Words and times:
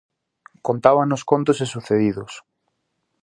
Contábanos 0.67 1.21
contos 1.31 1.57
e 1.63 1.67
sucedidos. 1.75 2.31